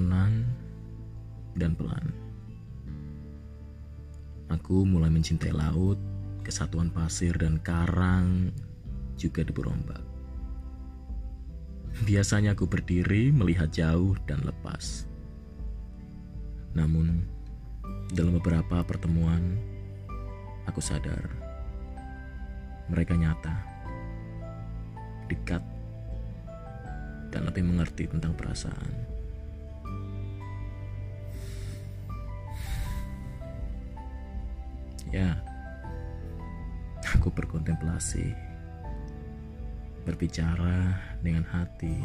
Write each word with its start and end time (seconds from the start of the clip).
tenang 0.00 0.48
dan 1.60 1.76
pelan. 1.76 2.08
Aku 4.48 4.88
mulai 4.88 5.12
mencintai 5.12 5.52
laut, 5.52 6.00
kesatuan 6.40 6.88
pasir 6.88 7.36
dan 7.36 7.60
karang, 7.60 8.48
juga 9.20 9.44
debu 9.44 9.68
ombak. 9.68 10.00
Biasanya 12.08 12.56
aku 12.56 12.64
berdiri 12.64 13.28
melihat 13.28 13.68
jauh 13.68 14.16
dan 14.24 14.40
lepas. 14.40 15.04
Namun, 16.72 17.20
dalam 18.16 18.40
beberapa 18.40 18.80
pertemuan, 18.80 19.60
aku 20.64 20.80
sadar 20.80 21.28
mereka 22.88 23.14
nyata, 23.14 23.54
dekat, 25.28 25.62
dan 27.30 27.46
lebih 27.46 27.62
mengerti 27.68 28.10
tentang 28.10 28.34
perasaan. 28.34 29.19
Ya, 35.10 35.34
aku 37.02 37.34
berkontemplasi, 37.34 38.30
berbicara 40.06 40.94
dengan 41.18 41.42
hati, 41.50 41.98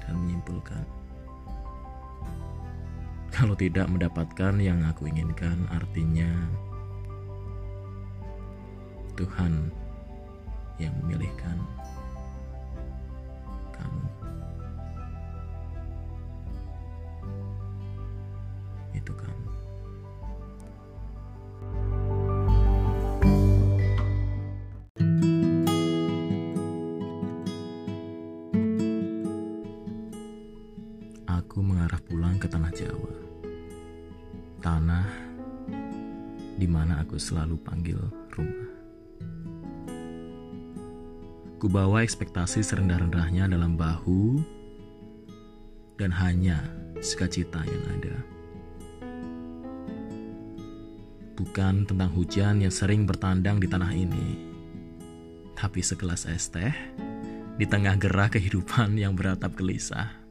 dan 0.00 0.16
menyimpulkan. 0.24 0.80
Kalau 3.28 3.52
tidak 3.52 3.86
mendapatkan 3.92 4.56
yang 4.56 4.80
aku 4.88 5.12
inginkan, 5.12 5.68
artinya 5.68 6.26
Tuhan 9.14 9.68
yang 10.80 10.96
memilihkan 11.04 11.60
kamu. 13.76 14.08
Itu 18.96 19.12
kamu. 19.12 19.37
Jawa. 32.78 33.14
Tanah 34.62 35.10
di 36.54 36.66
mana 36.70 37.02
aku 37.02 37.18
selalu 37.18 37.58
panggil 37.58 37.98
rumah. 38.30 38.70
Kubawa 41.58 42.06
ekspektasi 42.06 42.62
serendah-rendahnya 42.62 43.50
dalam 43.50 43.74
bahu 43.74 44.38
dan 45.98 46.14
hanya 46.14 46.62
sukacita 47.02 47.66
yang 47.66 47.84
ada. 47.98 48.16
Bukan 51.34 51.82
tentang 51.82 52.14
hujan 52.14 52.62
yang 52.62 52.70
sering 52.70 53.10
bertandang 53.10 53.58
di 53.58 53.66
tanah 53.66 53.90
ini, 53.90 54.26
tapi 55.58 55.82
segelas 55.82 56.30
es 56.30 56.46
teh 56.46 56.74
di 57.58 57.66
tengah 57.66 57.98
gerah 57.98 58.30
kehidupan 58.30 58.94
yang 58.94 59.18
beratap 59.18 59.58
gelisah. 59.58 60.27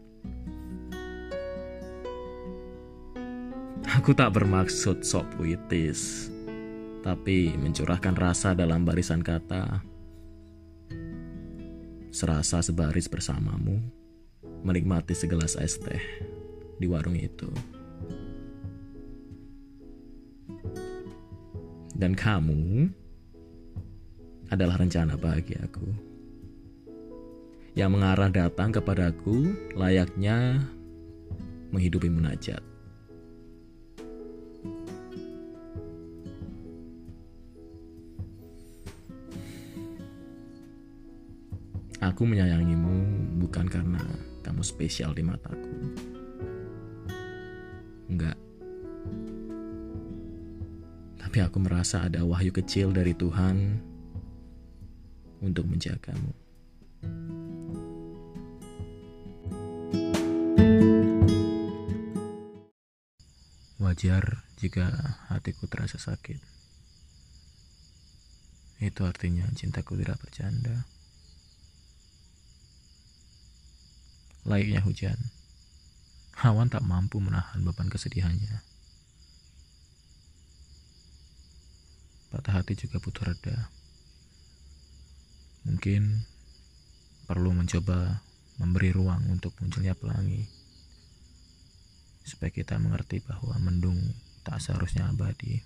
Aku 4.08 4.16
tak 4.16 4.40
bermaksud 4.40 5.04
sok 5.04 5.36
puitis, 5.36 6.32
tapi 7.04 7.52
mencurahkan 7.60 8.16
rasa 8.16 8.56
dalam 8.56 8.88
barisan 8.88 9.20
kata. 9.20 9.84
Serasa 12.08 12.64
sebaris 12.64 13.12
bersamamu, 13.12 13.84
menikmati 14.64 15.12
segelas 15.12 15.60
es 15.60 15.76
teh 15.76 16.00
di 16.80 16.88
warung 16.88 17.20
itu. 17.20 17.52
Dan 21.92 22.16
kamu 22.16 22.88
adalah 24.48 24.80
rencana 24.80 25.20
bahagiaku 25.20 25.88
yang 27.76 27.92
mengarah 27.92 28.32
datang 28.32 28.72
kepadaku 28.72 29.52
layaknya 29.76 30.64
menghidupi 31.76 32.08
munajat. 32.08 32.77
Aku 41.98 42.30
menyayangimu 42.30 42.94
bukan 43.42 43.66
karena 43.66 43.98
kamu 44.46 44.62
spesial 44.62 45.18
di 45.18 45.26
mataku. 45.26 45.74
Enggak. 48.06 48.38
Tapi 51.18 51.38
aku 51.42 51.58
merasa 51.58 52.06
ada 52.06 52.22
wahyu 52.22 52.54
kecil 52.54 52.94
dari 52.94 53.18
Tuhan 53.18 53.82
untuk 55.42 55.66
menjagamu. 55.66 56.34
Wajar 63.82 64.46
jika 64.62 64.86
hatiku 65.34 65.66
terasa 65.66 65.98
sakit. 65.98 66.38
Itu 68.78 69.02
artinya 69.10 69.50
cintaku 69.58 69.98
tidak 69.98 70.22
bercanda. 70.22 70.86
Layaknya 74.48 74.80
hujan. 74.82 75.20
Awan 76.40 76.72
tak 76.72 76.88
mampu 76.88 77.20
menahan 77.20 77.60
beban 77.68 77.92
kesedihannya. 77.92 78.64
Patah 82.32 82.64
hati 82.64 82.80
juga 82.80 83.04
butuh 83.04 83.28
reda. 83.28 83.68
Mungkin 85.68 86.24
perlu 87.28 87.52
mencoba 87.52 88.24
memberi 88.56 88.96
ruang 88.96 89.28
untuk 89.28 89.52
munculnya 89.60 89.92
pelangi. 89.98 90.48
Supaya 92.24 92.52
kita 92.52 92.80
mengerti 92.80 93.20
bahwa 93.24 93.56
mendung 93.60 94.00
tak 94.48 94.64
seharusnya 94.64 95.12
abadi. 95.12 95.60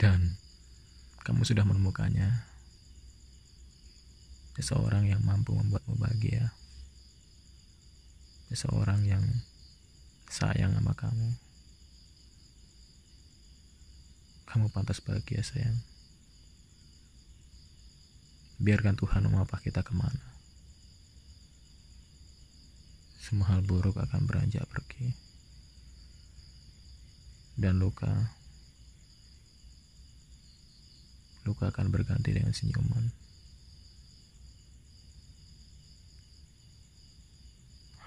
Dan 0.00 0.40
kamu 1.22 1.44
sudah 1.44 1.68
menemukannya 1.68 2.50
seseorang 4.60 5.08
yang 5.08 5.24
mampu 5.24 5.56
membuatmu 5.56 5.96
bahagia. 5.96 6.52
Seseorang 8.52 9.08
yang 9.08 9.24
sayang 10.28 10.76
sama 10.76 10.92
kamu. 10.92 11.32
Kamu 14.44 14.68
pantas 14.68 15.00
bahagia 15.00 15.40
sayang. 15.40 15.80
Biarkan 18.60 19.00
Tuhan 19.00 19.24
mengapa 19.32 19.56
kita 19.64 19.80
ke 19.80 19.96
mana. 19.96 20.28
Semua 23.16 23.56
hal 23.56 23.64
buruk 23.64 23.96
akan 23.96 24.28
beranjak 24.28 24.68
pergi. 24.68 25.16
Dan 27.56 27.80
luka 27.80 28.36
luka 31.48 31.72
akan 31.72 31.88
berganti 31.88 32.36
dengan 32.36 32.52
senyuman 32.52 33.29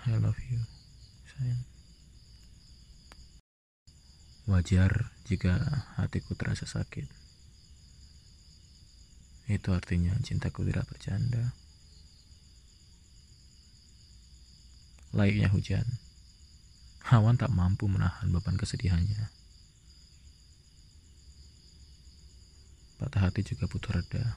I 0.03 0.19
love 0.19 0.35
you, 0.51 0.59
sayang. 1.31 1.63
Wajar 4.51 5.15
jika 5.23 5.55
hatiku 5.95 6.35
terasa 6.35 6.67
sakit. 6.67 7.07
Itu 9.47 9.71
artinya 9.71 10.11
cintaku 10.19 10.67
tidak 10.67 10.91
bercanda. 10.91 11.55
Layaknya 15.15 15.47
hujan, 15.47 15.87
awan 17.07 17.39
tak 17.39 17.55
mampu 17.55 17.87
menahan 17.87 18.27
beban 18.27 18.59
kesedihannya. 18.59 19.31
Patah 22.99 23.31
hati 23.31 23.47
juga 23.47 23.71
butuh 23.71 23.95
reda. 23.95 24.35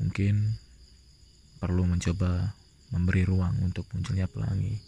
Mungkin 0.00 0.56
perlu 1.60 1.84
mencoba 1.84 2.56
memberi 2.92 3.24
ruang 3.28 3.56
untuk 3.60 3.84
munculnya 3.92 4.24
pelangi. 4.28 4.80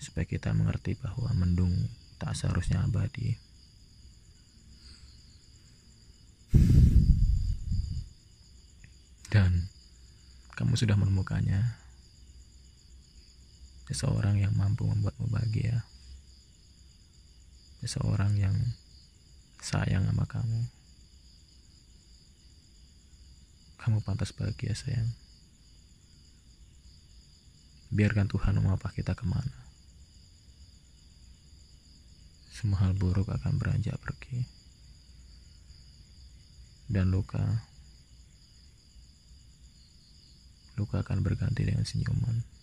Supaya 0.00 0.24
kita 0.24 0.54
mengerti 0.56 0.96
bahwa 0.96 1.28
mendung 1.36 1.72
tak 2.16 2.32
seharusnya 2.36 2.84
abadi. 2.84 3.36
Dan 9.30 9.70
kamu 10.58 10.74
sudah 10.74 10.98
menemukannya. 10.98 11.78
Seseorang 13.90 14.38
yang 14.38 14.54
mampu 14.54 14.86
membuatmu 14.86 15.30
bahagia. 15.30 15.82
Seseorang 17.82 18.38
yang 18.38 18.54
sayang 19.62 20.06
sama 20.06 20.26
kamu. 20.26 20.60
Kamu 23.80 23.98
pantas 24.04 24.34
bahagia 24.36 24.76
sayang. 24.76 25.10
Biarkan 27.90 28.30
Tuhan 28.30 28.54
memapah 28.54 28.94
kita 28.94 29.18
ke 29.18 29.26
mana. 29.26 29.58
Semua 32.54 32.86
hal 32.86 32.94
buruk 32.94 33.26
akan 33.30 33.58
beranjak 33.58 33.98
pergi. 33.98 34.46
Dan 36.90 37.10
luka, 37.14 37.66
luka 40.74 41.02
akan 41.02 41.22
berganti 41.22 41.66
dengan 41.66 41.86
senyuman. 41.86 42.59